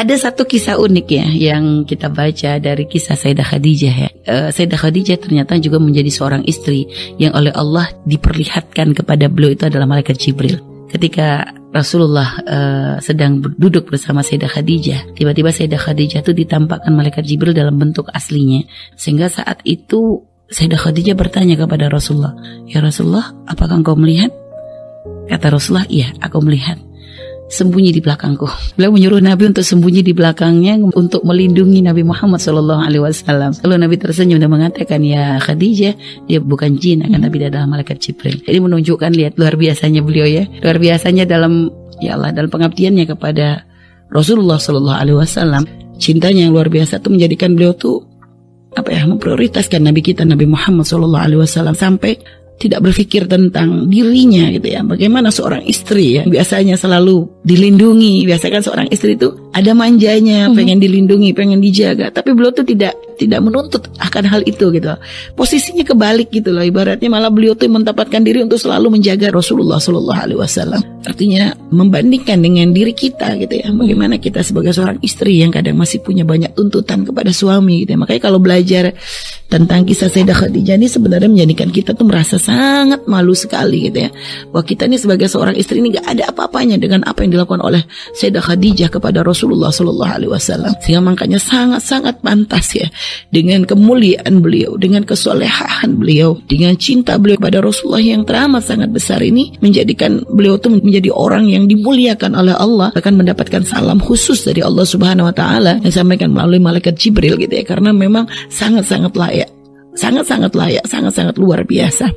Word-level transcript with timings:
Ada 0.00 0.16
satu 0.16 0.48
kisah 0.48 0.80
unik 0.80 1.06
ya 1.12 1.28
yang 1.52 1.84
kita 1.84 2.08
baca 2.08 2.56
dari 2.56 2.88
kisah 2.88 3.20
Sayyidah 3.20 3.44
Khadijah 3.44 3.94
ya. 4.00 4.08
Uh, 4.24 4.48
Sayyidah 4.48 4.80
Khadijah 4.80 5.20
ternyata 5.20 5.60
juga 5.60 5.76
menjadi 5.76 6.08
seorang 6.08 6.40
istri 6.48 6.88
yang 7.20 7.36
oleh 7.36 7.52
Allah 7.52 7.84
diperlihatkan 8.08 8.96
kepada 8.96 9.28
beliau 9.28 9.52
itu 9.52 9.68
adalah 9.68 9.84
malaikat 9.84 10.16
Jibril. 10.16 10.56
Ketika 10.88 11.52
Rasulullah 11.68 12.32
uh, 12.48 12.96
sedang 13.04 13.44
duduk 13.44 13.92
bersama 13.92 14.24
Sayyidah 14.24 14.48
Khadijah, 14.48 15.12
tiba-tiba 15.20 15.52
Sayyidah 15.52 15.76
Khadijah 15.76 16.24
itu 16.24 16.32
ditampakkan 16.32 16.96
malaikat 16.96 17.28
Jibril 17.28 17.52
dalam 17.52 17.76
bentuk 17.76 18.08
aslinya. 18.08 18.64
Sehingga 18.96 19.28
saat 19.28 19.60
itu 19.68 20.24
Sayyidah 20.48 20.80
Khadijah 20.80 21.12
bertanya 21.12 21.60
kepada 21.60 21.92
Rasulullah, 21.92 22.32
"Ya 22.64 22.80
Rasulullah, 22.80 23.36
apakah 23.44 23.84
engkau 23.84 24.00
melihat?" 24.00 24.32
Kata 25.28 25.52
Rasulullah, 25.52 25.84
"Iya, 25.92 26.16
aku 26.24 26.40
melihat." 26.40 26.89
Sembunyi 27.50 27.90
di 27.90 28.00
belakangku. 28.00 28.46
Beliau 28.78 28.94
menyuruh 28.94 29.18
Nabi 29.18 29.50
untuk 29.50 29.66
sembunyi 29.66 30.06
di 30.06 30.14
belakangnya 30.14 30.78
untuk 30.94 31.26
melindungi 31.26 31.82
Nabi 31.82 32.06
Muhammad 32.06 32.38
Shallallahu 32.38 32.80
Alaihi 32.86 33.02
Wasallam. 33.02 33.58
Lalu 33.66 33.74
Nabi 33.82 33.96
tersenyum 33.98 34.38
dan 34.38 34.48
mengatakan, 34.48 35.02
ya 35.02 35.36
Khadijah, 35.42 35.94
dia 36.30 36.38
bukan 36.38 36.78
jin, 36.78 37.02
akan 37.02 37.26
Nabi 37.26 37.42
adalah 37.42 37.66
malaikat 37.66 37.98
Jibril. 37.98 38.38
Jadi 38.46 38.58
menunjukkan 38.62 39.10
lihat 39.12 39.34
luar 39.36 39.58
biasanya 39.58 40.00
beliau 40.00 40.24
ya, 40.30 40.46
luar 40.62 40.78
biasanya 40.78 41.26
dalam 41.26 41.68
ya 41.98 42.16
Allah 42.16 42.30
dalam 42.32 42.48
pengabdiannya 42.48 43.04
kepada 43.10 43.66
Rasulullah 44.08 44.62
Shallallahu 44.62 44.98
Alaihi 45.02 45.18
Wasallam. 45.18 45.62
Cintanya 46.00 46.48
yang 46.48 46.56
luar 46.56 46.72
biasa 46.72 47.02
itu 47.02 47.12
menjadikan 47.12 47.52
beliau 47.52 47.76
tuh 47.76 48.08
apa 48.70 48.94
ya 48.94 49.02
memprioritaskan 49.02 49.82
Nabi 49.82 50.00
kita 50.00 50.22
Nabi 50.22 50.46
Muhammad 50.46 50.86
Shallallahu 50.86 51.24
Alaihi 51.26 51.40
Wasallam 51.42 51.74
sampai 51.74 52.16
tidak 52.60 52.84
berpikir 52.84 53.24
tentang 53.24 53.88
dirinya 53.88 54.52
gitu 54.52 54.68
ya. 54.68 54.84
Bagaimana 54.84 55.32
seorang 55.32 55.64
istri 55.64 56.20
yang 56.20 56.28
biasanya 56.28 56.76
selalu 56.76 57.24
dilindungi. 57.40 58.28
Biasanya 58.28 58.60
kan 58.60 58.64
seorang 58.68 58.86
istri 58.92 59.16
itu 59.16 59.32
ada 59.56 59.72
manjanya, 59.72 60.52
hmm. 60.52 60.54
pengen 60.60 60.76
dilindungi, 60.76 61.32
pengen 61.32 61.64
dijaga. 61.64 62.12
Tapi 62.12 62.36
beliau 62.36 62.52
tuh 62.52 62.68
tidak 62.68 62.92
tidak 63.16 63.40
menuntut 63.40 63.88
akan 63.96 64.24
hal 64.28 64.44
itu 64.44 64.68
gitu. 64.76 64.92
Posisinya 65.32 65.88
kebalik 65.88 66.28
gitu 66.28 66.52
loh. 66.52 66.60
Ibaratnya 66.60 67.08
malah 67.08 67.32
beliau 67.32 67.56
tuh 67.56 67.72
mendapatkan 67.72 68.20
diri 68.20 68.44
untuk 68.44 68.60
selalu 68.60 69.00
menjaga 69.00 69.32
Rasulullah 69.32 69.80
Shallallahu 69.80 70.20
Alaihi 70.20 70.40
Wasallam. 70.44 70.80
Artinya 71.00 71.56
membandingkan 71.72 72.44
dengan 72.44 72.76
diri 72.76 72.92
kita 72.92 73.40
gitu 73.40 73.56
ya. 73.56 73.72
Bagaimana 73.72 74.20
kita 74.20 74.44
sebagai 74.44 74.76
seorang 74.76 75.00
istri 75.00 75.40
yang 75.40 75.48
kadang 75.48 75.80
masih 75.80 76.04
punya 76.04 76.28
banyak 76.28 76.52
tuntutan 76.52 77.08
kepada 77.08 77.32
suami 77.32 77.84
gitu 77.86 77.96
ya. 77.96 77.98
Makanya 78.04 78.20
kalau 78.20 78.36
belajar 78.36 78.92
tentang 79.48 79.88
kisah 79.88 80.12
Sayyidah 80.12 80.36
Khadijah 80.36 80.76
ini 80.76 80.86
sebenarnya 80.92 81.30
menjadikan 81.32 81.72
kita 81.72 81.96
tuh 81.96 82.04
merasa 82.04 82.36
sangat 82.36 83.08
malu 83.08 83.32
sekali 83.32 83.88
gitu 83.88 84.04
ya. 84.04 84.10
Bahwa 84.52 84.64
kita 84.66 84.84
ini 84.84 85.00
sebagai 85.00 85.26
seorang 85.32 85.56
istri 85.56 85.80
ini 85.80 85.96
gak 85.96 86.04
ada 86.04 86.28
apa-apanya 86.28 86.76
dengan 86.76 87.00
apa 87.08 87.24
yang 87.24 87.32
dilakukan 87.32 87.64
oleh 87.64 87.80
Sayyidah 88.12 88.44
Khadijah 88.44 88.92
kepada 88.92 89.24
Rasulullah 89.24 89.72
Shallallahu 89.72 90.12
Alaihi 90.20 90.32
Wasallam. 90.32 90.76
Sehingga 90.84 91.00
makanya 91.00 91.40
sangat-sangat 91.40 92.20
pantas 92.20 92.76
ya 92.76 92.92
dengan 93.32 93.64
kemuliaan 93.64 94.44
beliau, 94.44 94.76
dengan 94.76 95.08
kesolehan 95.08 95.96
beliau, 95.96 96.36
dengan 96.44 96.76
cinta 96.76 97.16
beliau 97.16 97.40
kepada 97.40 97.64
Rasulullah 97.64 98.04
yang 98.04 98.28
teramat 98.28 98.62
sangat 98.68 98.92
besar 98.92 99.24
ini 99.24 99.56
menjadikan 99.64 100.20
beliau 100.28 100.60
tuh 100.60 100.89
menjadi 100.90 101.14
orang 101.14 101.46
yang 101.46 101.70
dimuliakan 101.70 102.34
oleh 102.34 102.54
Allah 102.58 102.90
akan 102.92 103.22
mendapatkan 103.22 103.62
salam 103.62 104.02
khusus 104.02 104.42
dari 104.42 104.60
Allah 104.60 104.82
Subhanahu 104.82 105.30
Wa 105.30 105.34
Taala 105.34 105.72
yang 105.78 105.86
disampaikan 105.86 106.34
melalui 106.34 106.58
malaikat 106.58 106.98
Jibril 106.98 107.38
gitu 107.38 107.54
ya 107.54 107.64
karena 107.64 107.94
memang 107.94 108.26
sangat-sangat 108.50 109.14
layak 109.14 109.50
sangat-sangat 109.94 110.52
layak, 110.54 110.84
sangat-sangat 110.86 111.36
luar 111.40 111.66
biasa. 111.66 112.10